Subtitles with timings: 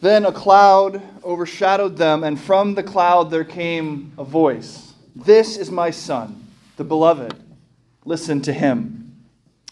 [0.00, 5.70] Then a cloud overshadowed them, and from the cloud there came a voice This is
[5.70, 7.34] my Son, the beloved.
[8.06, 9.14] Listen to him.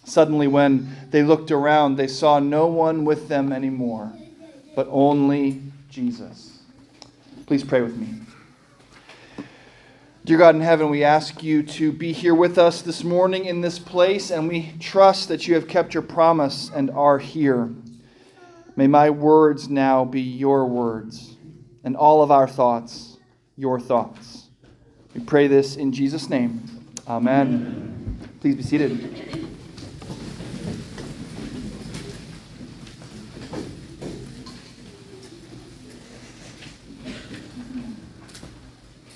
[0.04, 4.12] Suddenly, when they looked around, they saw no one with them anymore,
[4.74, 6.60] but only Jesus.
[7.46, 8.08] Please pray with me.
[10.26, 13.62] Dear God in heaven, we ask you to be here with us this morning in
[13.62, 17.70] this place, and we trust that you have kept your promise and are here.
[18.78, 21.34] May my words now be your words,
[21.82, 23.18] and all of our thoughts
[23.56, 24.50] your thoughts.
[25.14, 26.62] We pray this in Jesus' name.
[27.08, 28.16] Amen.
[28.38, 29.48] Please be seated.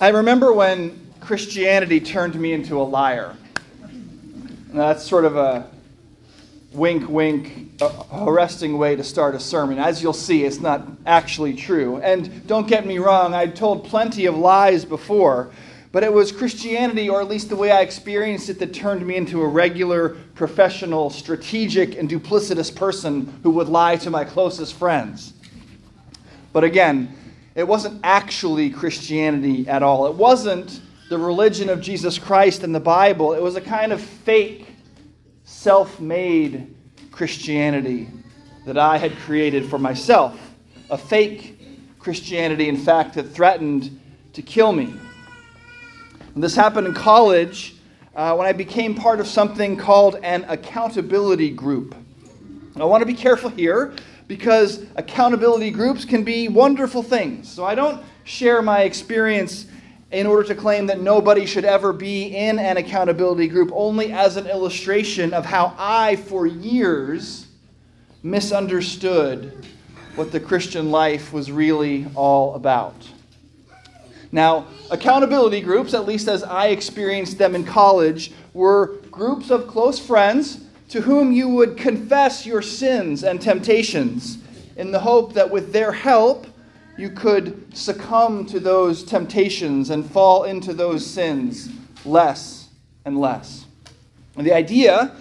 [0.01, 3.37] I remember when Christianity turned me into a liar.
[4.73, 5.70] Now, that's sort of a
[6.73, 7.72] wink, wink,
[8.12, 9.78] arresting way to start a sermon.
[9.78, 11.98] As you'll see, it's not actually true.
[11.98, 15.50] And don't get me wrong, I'd told plenty of lies before,
[15.92, 19.16] but it was Christianity, or at least the way I experienced it, that turned me
[19.16, 25.34] into a regular, professional, strategic, and duplicitous person who would lie to my closest friends.
[26.52, 27.14] But again,
[27.55, 30.06] it wasn't actually Christianity at all.
[30.06, 30.80] It wasn't
[31.11, 33.34] the religion of Jesus Christ and the Bible.
[33.34, 34.67] It was a kind of fake
[35.44, 36.74] self made
[37.12, 38.08] Christianity
[38.66, 40.38] that I had created for myself.
[40.91, 44.00] A fake Christianity, in fact, that threatened
[44.32, 44.92] to kill me.
[46.34, 47.77] And this happened in college
[48.16, 51.94] uh, when I became part of something called an accountability group.
[52.77, 53.94] I want to be careful here
[54.27, 57.50] because accountability groups can be wonderful things.
[57.52, 59.66] So I don't share my experience
[60.12, 64.36] in order to claim that nobody should ever be in an accountability group, only as
[64.36, 67.46] an illustration of how I, for years,
[68.22, 69.66] misunderstood
[70.14, 72.94] what the Christian life was really all about.
[74.30, 79.98] Now, accountability groups, at least as I experienced them in college, were groups of close
[79.98, 84.39] friends to whom you would confess your sins and temptations
[84.77, 86.46] in the hope that with their help,
[86.97, 91.70] you could succumb to those temptations and fall into those sins
[92.05, 92.69] less
[93.05, 93.67] and less.
[94.36, 95.14] And the idea,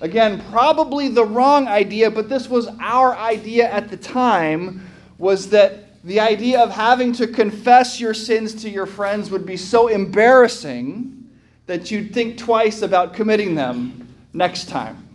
[0.00, 4.88] again, probably the wrong idea, but this was our idea at the time,
[5.18, 9.56] was that the idea of having to confess your sins to your friends would be
[9.56, 11.28] so embarrassing
[11.66, 15.08] that you'd think twice about committing them next time.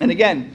[0.00, 0.54] And again,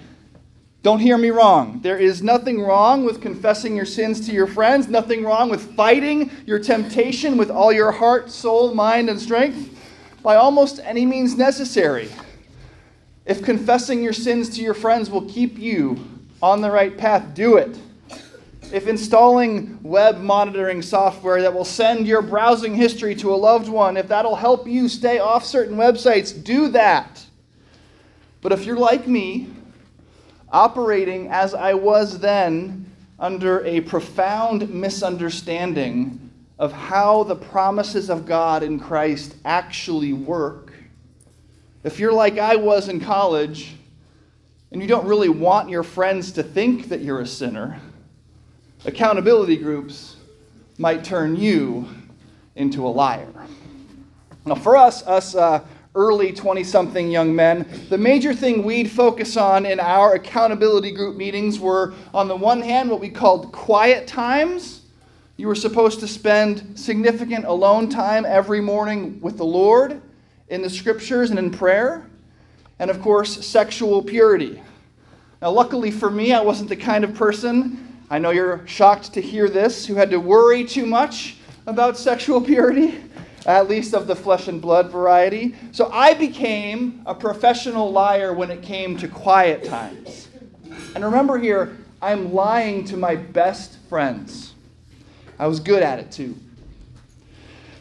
[0.87, 1.81] don't hear me wrong.
[1.83, 6.31] There is nothing wrong with confessing your sins to your friends, nothing wrong with fighting
[6.45, 9.77] your temptation with all your heart, soul, mind, and strength
[10.23, 12.07] by almost any means necessary.
[13.25, 15.99] If confessing your sins to your friends will keep you
[16.41, 17.77] on the right path, do it.
[18.71, 23.97] If installing web monitoring software that will send your browsing history to a loved one,
[23.97, 27.25] if that'll help you stay off certain websites, do that.
[28.39, 29.49] But if you're like me,
[30.57, 38.63] operating as I was then under a profound misunderstanding of how the promises of God
[38.63, 40.73] in Christ actually work.
[41.83, 43.75] If you're like I was in college
[44.71, 47.79] and you don't really want your friends to think that you're a sinner,
[48.83, 50.15] accountability groups
[50.79, 51.87] might turn you
[52.55, 53.31] into a liar.
[54.43, 55.63] Now, for us, us uh,
[55.97, 61.17] early 20 something young men, the major thing we'd focus on in our accountability group
[61.17, 64.83] meetings were, on the one hand, what we called quiet times.
[65.37, 69.99] You were supposed to spend significant alone time every morning with the Lord
[70.49, 72.07] in the scriptures and in prayer.
[72.77, 74.61] And of course, sexual purity.
[75.41, 79.21] Now, luckily for me, I wasn't the kind of person, I know you're shocked to
[79.21, 82.99] hear this, who had to worry too much about sexual purity
[83.45, 85.55] at least of the flesh and blood variety.
[85.71, 90.27] So I became a professional liar when it came to quiet times.
[90.95, 94.53] And remember here, I'm lying to my best friends.
[95.39, 96.35] I was good at it too.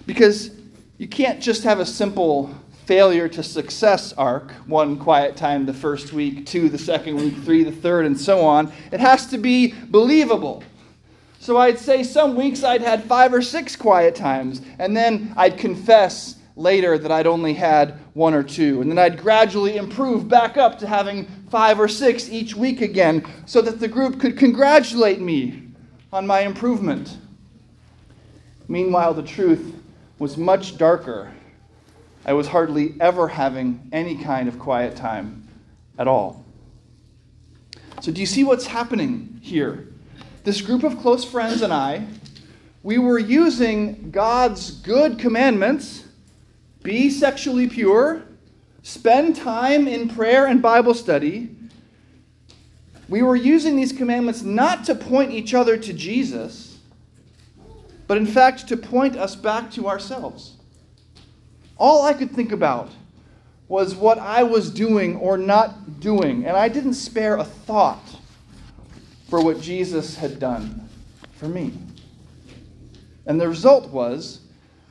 [0.06, 0.50] Because
[0.98, 2.54] you can't just have a simple
[2.86, 7.64] failure to success arc one quiet time the first week, two the second week, three
[7.64, 8.72] the third, and so on.
[8.92, 10.62] It has to be believable.
[11.40, 15.58] So I'd say some weeks I'd had five or six quiet times, and then I'd
[15.58, 18.80] confess later that I'd only had one or two.
[18.80, 23.24] And then I'd gradually improve back up to having five or six each week again
[23.44, 25.68] so that the group could congratulate me
[26.12, 27.18] on my improvement.
[28.68, 29.74] Meanwhile, the truth
[30.18, 31.32] was much darker.
[32.24, 35.46] I was hardly ever having any kind of quiet time
[35.98, 36.44] at all.
[38.00, 39.88] So, do you see what's happening here?
[40.46, 42.06] This group of close friends and I,
[42.84, 46.04] we were using God's good commandments
[46.84, 48.22] be sexually pure,
[48.84, 51.50] spend time in prayer and Bible study.
[53.08, 56.78] We were using these commandments not to point each other to Jesus,
[58.06, 60.58] but in fact to point us back to ourselves.
[61.76, 62.92] All I could think about
[63.66, 68.20] was what I was doing or not doing, and I didn't spare a thought
[69.28, 70.88] for what Jesus had done
[71.32, 71.72] for me.
[73.26, 74.40] And the result was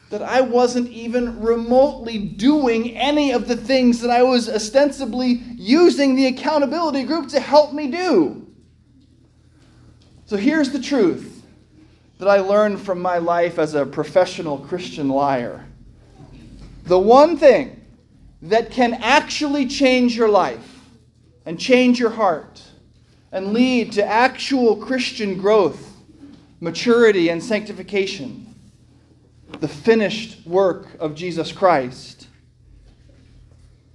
[0.09, 6.15] that I wasn't even remotely doing any of the things that I was ostensibly using
[6.15, 8.47] the accountability group to help me do.
[10.25, 11.43] So here's the truth
[12.17, 15.65] that I learned from my life as a professional Christian liar.
[16.85, 17.81] The one thing
[18.43, 20.81] that can actually change your life
[21.45, 22.61] and change your heart
[23.35, 25.97] and lead to actual Christian growth,
[26.61, 28.45] maturity, and sanctification
[29.59, 32.27] the finished work of Jesus Christ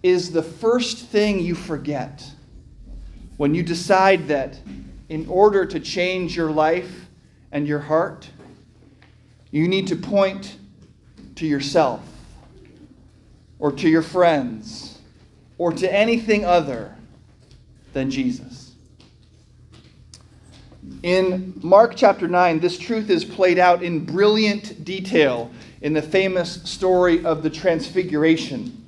[0.03, 2.31] is the first thing you forget
[3.37, 4.59] when you decide that
[5.09, 7.09] in order to change your life
[7.53, 8.31] and your heart,
[9.51, 10.57] you need to point
[11.37, 12.03] to yourself
[13.59, 14.99] or to your friends
[15.59, 16.95] or to anything other
[17.93, 18.70] than Jesus.
[21.03, 25.51] In Mark chapter 9, this truth is played out in brilliant detail
[25.81, 28.87] in the famous story of the Transfiguration.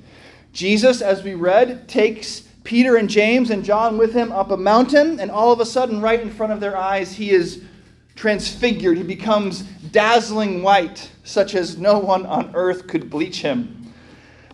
[0.51, 5.19] Jesus, as we read, takes Peter and James and John with him up a mountain,
[5.19, 7.63] and all of a sudden, right in front of their eyes, he is
[8.15, 8.97] transfigured.
[8.97, 13.91] He becomes dazzling white, such as no one on earth could bleach him.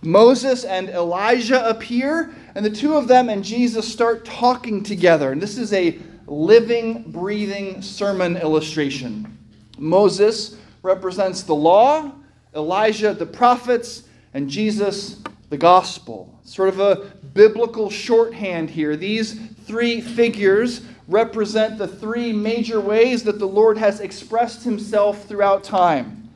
[0.01, 5.33] Moses and Elijah appear, and the two of them and Jesus start talking together.
[5.33, 5.99] And this is a
[6.29, 9.37] living, breathing sermon illustration.
[9.77, 12.11] Moses represents the law,
[12.55, 14.03] Elijah the prophets,
[14.33, 16.39] and Jesus the gospel.
[16.43, 18.95] Sort of a biblical shorthand here.
[18.95, 25.63] These three figures represent the three major ways that the Lord has expressed himself throughout
[25.63, 26.29] time.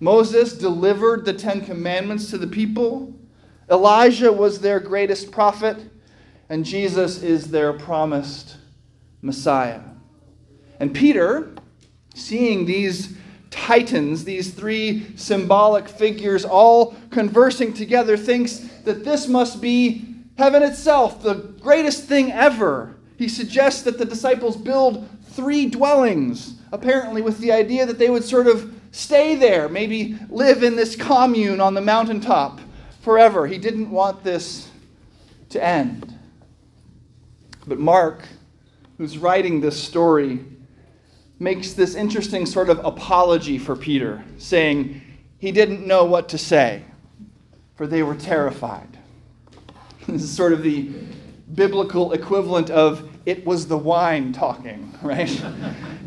[0.00, 3.14] Moses delivered the Ten Commandments to the people.
[3.70, 5.78] Elijah was their greatest prophet,
[6.50, 8.58] and Jesus is their promised
[9.24, 9.80] Messiah.
[10.78, 11.54] And Peter,
[12.14, 13.16] seeing these
[13.50, 20.04] titans, these three symbolic figures all conversing together, thinks that this must be
[20.36, 22.96] heaven itself, the greatest thing ever.
[23.16, 28.24] He suggests that the disciples build three dwellings, apparently with the idea that they would
[28.24, 32.60] sort of stay there, maybe live in this commune on the mountaintop
[33.00, 33.46] forever.
[33.46, 34.68] He didn't want this
[35.50, 36.12] to end.
[37.66, 38.24] But Mark
[38.98, 40.44] who's writing this story,
[41.38, 45.00] makes this interesting sort of apology for Peter, saying
[45.38, 46.84] he didn't know what to say,
[47.74, 48.88] for they were terrified.
[50.06, 50.90] This is sort of the
[51.54, 55.42] biblical equivalent of it was the wine talking, right?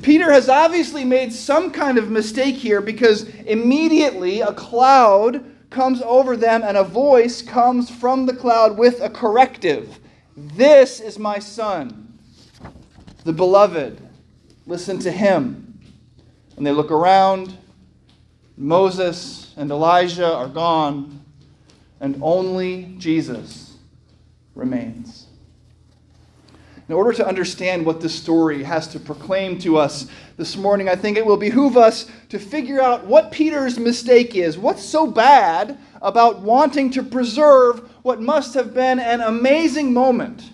[0.03, 6.37] Peter has obviously made some kind of mistake here because immediately a cloud comes over
[6.37, 9.99] them and a voice comes from the cloud with a corrective.
[10.35, 12.06] This is my son
[13.27, 13.99] the beloved.
[14.67, 15.77] Listen to him.
[16.55, 17.57] And they look around.
[18.55, 21.25] Moses and Elijah are gone,
[21.99, 23.75] and only Jesus
[24.55, 25.27] remains.
[26.87, 30.07] In order to understand what this story has to proclaim to us
[30.37, 34.57] this morning, I think it will behoove us to figure out what Peter's mistake is.
[34.57, 40.49] What's so bad about wanting to preserve what must have been an amazing moment?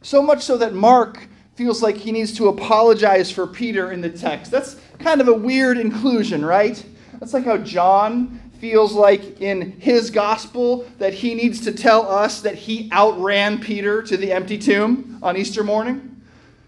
[0.00, 4.10] So much so that Mark feels like he needs to apologize for Peter in the
[4.10, 4.50] text.
[4.50, 6.84] That's kind of a weird inclusion, right?
[7.20, 12.40] That's like how John feels like in his gospel that he needs to tell us
[12.40, 16.22] that he outran Peter to the empty tomb on Easter morning.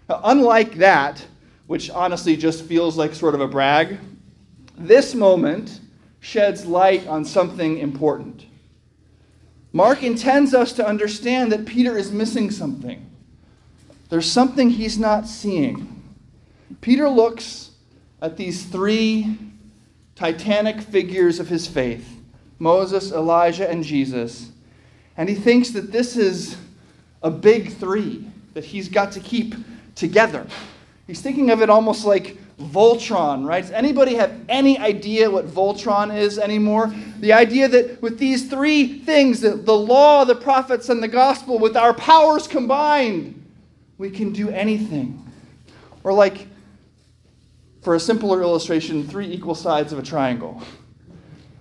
[0.07, 1.25] Now, unlike that,
[1.65, 3.97] which honestly just feels like sort of a brag,
[4.77, 5.81] this moment
[6.19, 8.45] sheds light on something important.
[9.73, 13.06] Mark intends us to understand that Peter is missing something.
[14.09, 16.03] There's something he's not seeing.
[16.81, 17.71] Peter looks
[18.21, 19.37] at these three
[20.15, 22.13] titanic figures of his faith
[22.59, 24.51] Moses, Elijah, and Jesus
[25.17, 26.55] and he thinks that this is
[27.23, 29.55] a big three that he's got to keep
[29.95, 30.45] together.
[31.07, 33.61] He's thinking of it almost like Voltron, right?
[33.61, 36.93] Does anybody have any idea what Voltron is anymore?
[37.19, 41.57] The idea that with these three things, the, the law, the prophets, and the gospel,
[41.57, 43.33] with our powers combined,
[43.97, 45.23] we can do anything.
[46.03, 46.47] Or like
[47.81, 50.61] for a simpler illustration, three equal sides of a triangle.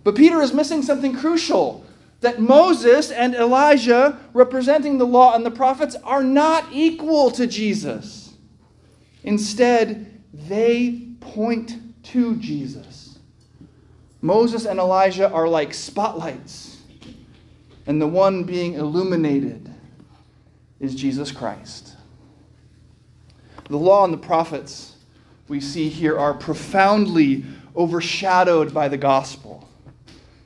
[0.05, 1.85] But Peter is missing something crucial
[2.21, 8.35] that Moses and Elijah, representing the law and the prophets, are not equal to Jesus.
[9.23, 13.19] Instead, they point to Jesus.
[14.23, 16.83] Moses and Elijah are like spotlights,
[17.87, 19.73] and the one being illuminated
[20.81, 21.97] is Jesus Christ.
[23.69, 24.95] The law and the prophets
[25.49, 27.45] we see here are profoundly
[27.75, 29.69] overshadowed by the gospel.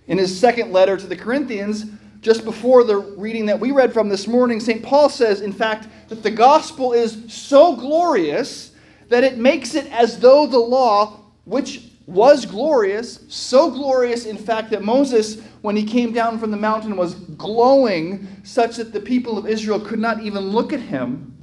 [0.06, 1.84] In his second letter to the Corinthians,
[2.22, 4.82] just before the reading that we read from this morning, St.
[4.82, 8.72] Paul says, in fact, that the gospel is so glorious
[9.08, 14.70] that it makes it as though the law, which was glorious, so glorious, in fact,
[14.70, 19.38] that Moses, when he came down from the mountain, was glowing such that the people
[19.38, 21.38] of Israel could not even look at him.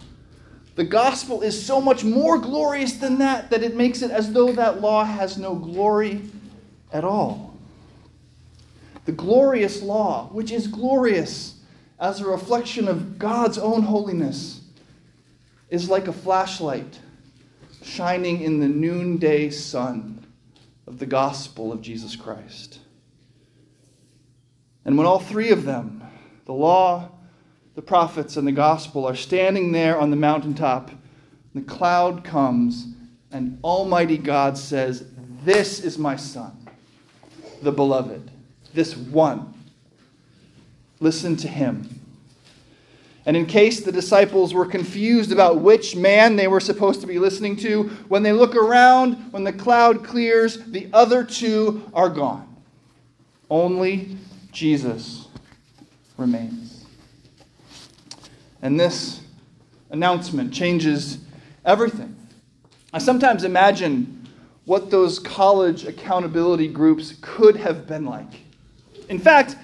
[0.77, 4.51] The gospel is so much more glorious than that that it makes it as though
[4.53, 6.21] that law has no glory
[6.93, 7.57] at all.
[9.05, 11.59] The glorious law, which is glorious
[11.99, 14.61] as a reflection of God's own holiness,
[15.71, 16.99] is like a flashlight
[17.81, 20.27] shining in the noonday sun
[20.85, 22.81] of the gospel of Jesus Christ.
[24.85, 26.03] And when all three of them,
[26.45, 27.09] the law,
[27.77, 30.89] the prophets and the gospel are standing there on the mountaintop.
[31.53, 32.87] The cloud comes,
[33.31, 35.05] and Almighty God says,
[35.43, 36.57] This is my Son,
[37.61, 38.31] the beloved,
[38.73, 39.53] this one.
[40.99, 41.87] Listen to him.
[43.27, 47.19] And in case the disciples were confused about which man they were supposed to be
[47.19, 52.55] listening to, when they look around, when the cloud clears, the other two are gone.
[53.51, 54.17] Only
[54.51, 55.27] Jesus
[56.17, 56.66] remains.
[58.61, 59.21] And this
[59.89, 61.19] announcement changes
[61.65, 62.15] everything.
[62.93, 64.27] I sometimes imagine
[64.65, 68.41] what those college accountability groups could have been like.
[69.09, 69.55] In fact,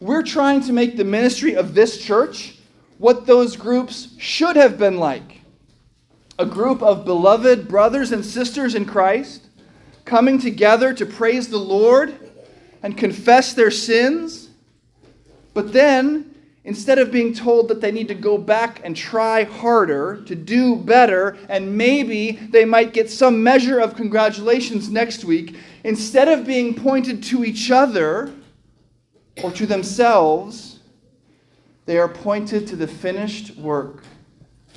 [0.00, 2.58] we're trying to make the ministry of this church
[2.98, 5.40] what those groups should have been like
[6.38, 9.46] a group of beloved brothers and sisters in Christ
[10.04, 12.14] coming together to praise the Lord
[12.82, 14.48] and confess their sins,
[15.54, 16.31] but then
[16.64, 20.76] instead of being told that they need to go back and try harder to do
[20.76, 26.74] better, and maybe they might get some measure of congratulations next week, instead of being
[26.74, 28.32] pointed to each other
[29.42, 30.78] or to themselves,
[31.86, 34.04] they are pointed to the finished work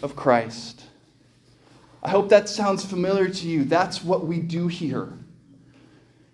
[0.02, 0.86] of Christ.
[2.02, 3.64] I hope that sounds familiar to you.
[3.64, 5.14] That's what we do here.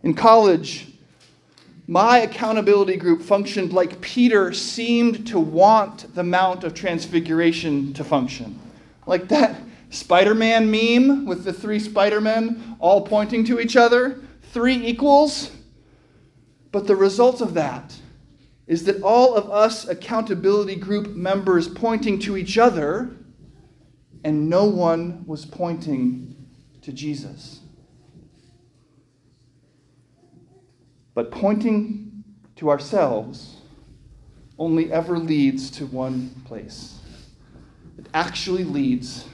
[0.03, 0.90] In college,
[1.87, 8.59] my accountability group functioned like Peter seemed to want the Mount of Transfiguration to function.
[9.05, 9.55] Like that
[9.89, 14.21] Spider Man meme with the three Spider Men all pointing to each other,
[14.53, 15.51] three equals.
[16.71, 17.93] But the result of that
[18.67, 23.11] is that all of us accountability group members pointing to each other,
[24.23, 26.35] and no one was pointing
[26.81, 27.60] to Jesus.
[31.13, 32.23] But pointing
[32.57, 33.57] to ourselves
[34.57, 36.99] only ever leads to one place.
[37.97, 39.25] It actually leads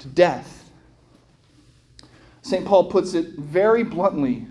[0.00, 0.70] to death.
[2.42, 2.64] St.
[2.64, 4.46] Paul puts it very bluntly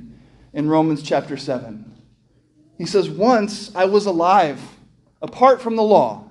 [0.54, 1.86] in Romans chapter 7.
[2.78, 4.62] He says, Once I was alive,
[5.22, 6.24] apart from the law,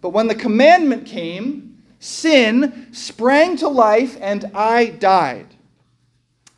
[0.00, 5.54] but when the commandment came, sin sprang to life and I died.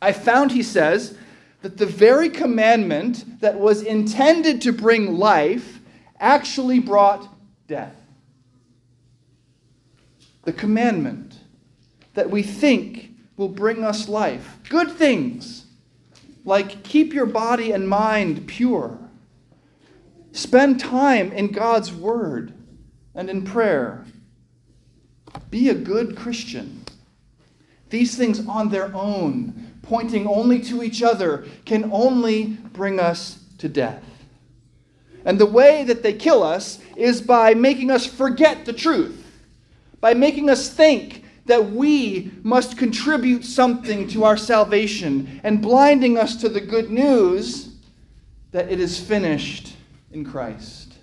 [0.01, 1.17] I found, he says,
[1.61, 5.79] that the very commandment that was intended to bring life
[6.19, 7.27] actually brought
[7.67, 7.95] death.
[10.43, 11.35] The commandment
[12.13, 15.65] that we think will bring us life, good things
[16.47, 18.97] like keep your body and mind pure,
[20.31, 22.53] spend time in God's Word
[23.13, 24.05] and in prayer,
[25.51, 26.85] be a good Christian.
[27.89, 33.69] These things on their own pointing only to each other, can only bring us to
[33.69, 34.03] death.
[35.25, 39.25] And the way that they kill us is by making us forget the truth,
[39.99, 46.35] by making us think that we must contribute something to our salvation, and blinding us
[46.37, 47.75] to the good news
[48.51, 49.73] that it is finished
[50.11, 50.93] in Christ.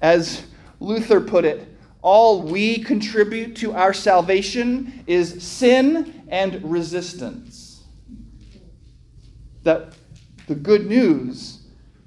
[0.00, 0.42] As
[0.80, 1.68] Luther put it,
[2.00, 7.61] all we contribute to our salvation is sin and resistance
[9.62, 9.94] that
[10.46, 11.60] the good news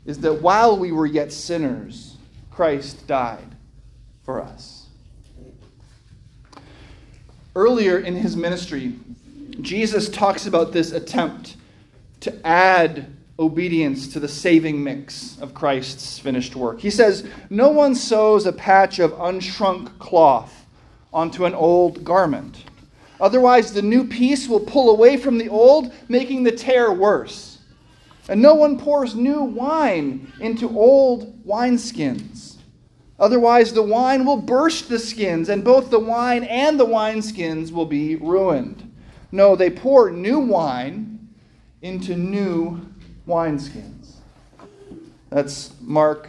[0.05, 2.17] is that while we were yet sinners,
[2.51, 3.55] Christ died
[4.23, 4.87] for us.
[7.55, 8.93] Earlier in his ministry,
[9.61, 11.55] Jesus talks about this attempt
[12.21, 13.07] to add
[13.37, 16.79] obedience to the saving mix of Christ's finished work.
[16.79, 20.65] He says, No one sews a patch of unshrunk cloth
[21.13, 22.65] onto an old garment.
[23.19, 27.59] Otherwise, the new piece will pull away from the old, making the tear worse.
[28.27, 32.55] And no one pours new wine into old wineskins.
[33.19, 37.85] Otherwise, the wine will burst the skins, and both the wine and the wineskins will
[37.85, 38.91] be ruined.
[39.31, 41.29] No, they pour new wine
[41.81, 42.81] into new
[43.27, 44.15] wineskins.
[45.29, 46.27] That's Mark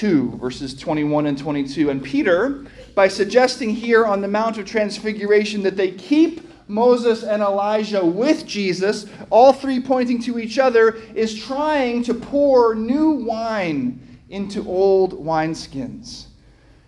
[0.00, 1.90] 2, verses 21 and 22.
[1.90, 2.64] And Peter,
[2.94, 8.46] by suggesting here on the Mount of Transfiguration that they keep Moses and Elijah with
[8.46, 15.22] Jesus, all three pointing to each other, is trying to pour new wine into old
[15.22, 16.24] wineskins.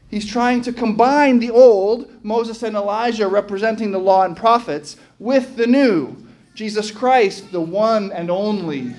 [0.09, 5.57] He's trying to combine the old, Moses and Elijah representing the law and prophets, with
[5.57, 6.17] the new,
[6.55, 8.95] Jesus Christ, the one and only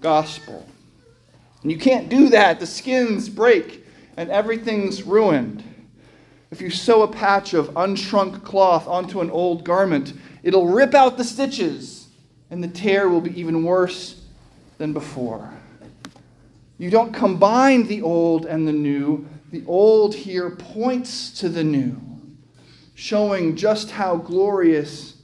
[0.00, 0.64] gospel.
[1.66, 2.60] And you can't do that.
[2.60, 3.84] The skins break
[4.16, 5.64] and everything's ruined.
[6.52, 10.12] If you sew a patch of unshrunk cloth onto an old garment,
[10.44, 12.06] it'll rip out the stitches,
[12.50, 14.22] and the tear will be even worse
[14.78, 15.52] than before.
[16.78, 19.26] You don't combine the old and the new.
[19.50, 22.00] The old here points to the new,
[22.94, 25.16] showing just how glorious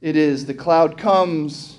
[0.00, 0.46] it is.
[0.46, 1.73] The cloud comes,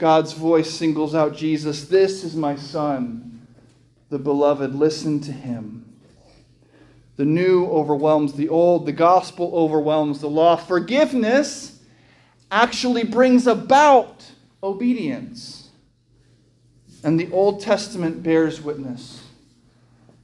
[0.00, 1.84] God's voice singles out Jesus.
[1.84, 3.46] This is my Son,
[4.08, 4.74] the beloved.
[4.74, 5.84] Listen to him.
[7.16, 10.56] The new overwhelms the old, the gospel overwhelms the law.
[10.56, 11.82] Forgiveness
[12.50, 14.24] actually brings about
[14.62, 15.68] obedience.
[17.04, 19.22] And the Old Testament bears witness.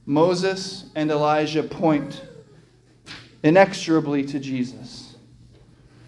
[0.07, 2.23] Moses and Elijah point
[3.43, 5.17] inexorably to Jesus.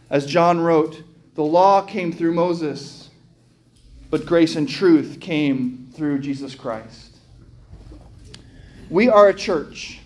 [0.10, 1.04] As John wrote,
[1.36, 2.99] the law came through Moses
[4.10, 7.18] but grace and truth came through Jesus Christ.
[8.90, 10.00] We are a church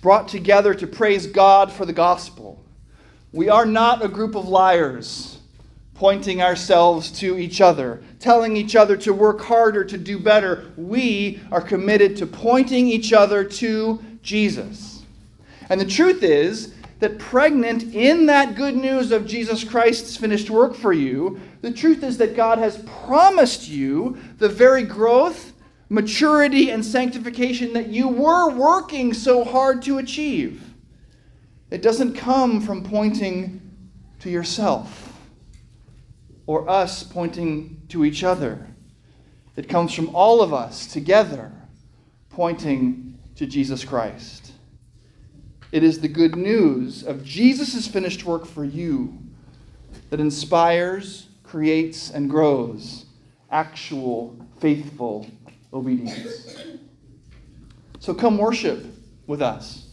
[0.00, 2.60] brought together to praise God for the gospel.
[3.32, 5.38] We are not a group of liars
[5.94, 10.72] pointing ourselves to each other, telling each other to work harder, to do better.
[10.76, 15.04] We are committed to pointing each other to Jesus.
[15.70, 20.74] And the truth is that pregnant in that good news of Jesus Christ's finished work
[20.74, 25.52] for you, the truth is that God has promised you the very growth,
[25.88, 30.74] maturity, and sanctification that you were working so hard to achieve.
[31.70, 33.60] It doesn't come from pointing
[34.18, 35.20] to yourself
[36.46, 38.66] or us pointing to each other.
[39.54, 41.52] It comes from all of us together
[42.30, 44.52] pointing to Jesus Christ.
[45.70, 49.16] It is the good news of Jesus' finished work for you
[50.10, 53.04] that inspires creates and grows
[53.50, 55.26] actual, faithful
[55.74, 56.56] obedience.
[58.00, 58.86] So come worship
[59.26, 59.88] with us.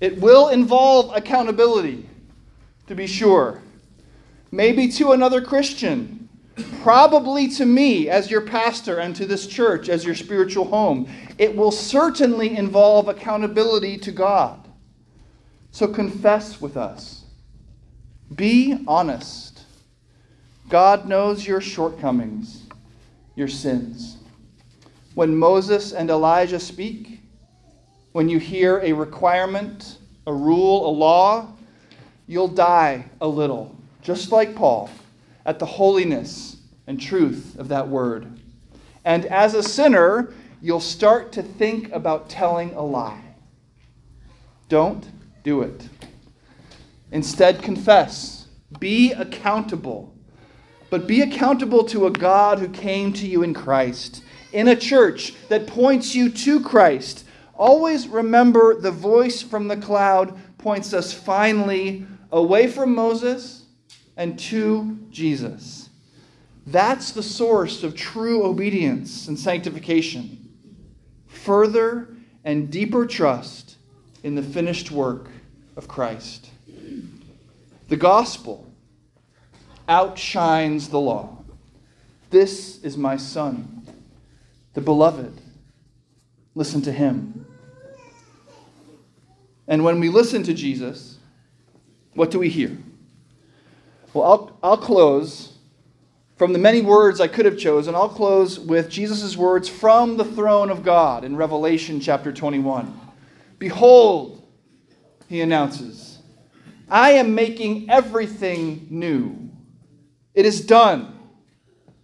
[0.00, 2.08] It will involve accountability,
[2.86, 3.60] to be sure.
[4.50, 6.30] Maybe to another Christian,
[6.80, 11.06] probably to me as your pastor and to this church as your spiritual home.
[11.36, 14.66] It will certainly involve accountability to God.
[15.70, 17.26] So confess with us.
[18.34, 19.47] Be honest.
[20.68, 22.64] God knows your shortcomings,
[23.34, 24.18] your sins.
[25.14, 27.20] When Moses and Elijah speak,
[28.12, 31.52] when you hear a requirement, a rule, a law,
[32.26, 34.90] you'll die a little, just like Paul,
[35.46, 38.38] at the holiness and truth of that word.
[39.04, 43.22] And as a sinner, you'll start to think about telling a lie.
[44.68, 45.08] Don't
[45.42, 45.88] do it.
[47.10, 48.48] Instead, confess.
[48.78, 50.14] Be accountable
[50.90, 54.22] but be accountable to a God who came to you in Christ,
[54.52, 57.26] in a church that points you to Christ.
[57.54, 63.64] Always remember the voice from the cloud points us finally away from Moses
[64.16, 65.88] and to Jesus.
[66.66, 70.52] That's the source of true obedience and sanctification.
[71.26, 72.08] Further
[72.44, 73.76] and deeper trust
[74.22, 75.30] in the finished work
[75.76, 76.50] of Christ.
[77.88, 78.67] The gospel
[79.88, 81.38] outshines the law.
[82.30, 83.86] This is my Son,
[84.74, 85.40] the beloved.
[86.54, 87.46] Listen to him.
[89.66, 91.18] And when we listen to Jesus,
[92.14, 92.76] what do we hear?
[94.12, 95.58] Well, I'll, I'll close
[96.36, 97.94] from the many words I could have chosen.
[97.94, 102.98] I'll close with Jesus' words from the throne of God in Revelation chapter 21.
[103.58, 104.46] Behold,
[105.28, 106.18] he announces,
[106.88, 109.47] I am making everything new.
[110.38, 111.18] It is done.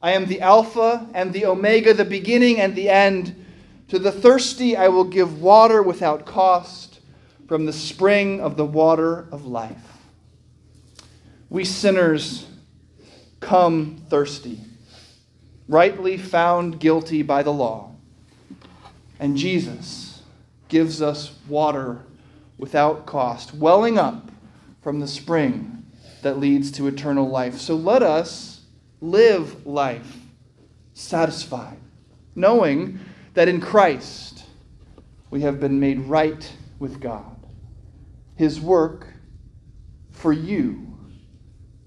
[0.03, 3.47] I am the Alpha and the Omega, the beginning and the end.
[3.91, 6.99] To the thirsty, I will give water without cost
[7.47, 10.01] from the spring of the water of life.
[11.49, 12.49] We sinners
[13.39, 14.59] come thirsty,
[15.69, 17.93] rightly found guilty by the law.
[19.21, 20.23] And Jesus
[20.69, 22.01] gives us water
[22.59, 24.29] without cost, welling up
[24.83, 25.84] from the spring
[26.25, 27.59] that leads to eternal life.
[27.59, 28.63] So let us
[29.01, 30.17] live life
[30.95, 31.79] satisfied,
[32.35, 32.99] knowing
[33.35, 34.45] that in Christ
[35.31, 37.37] we have been made right with God.
[38.37, 39.07] His work
[40.11, 40.97] for you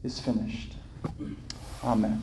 [0.03, 0.73] is finished.
[1.83, 2.21] Amen.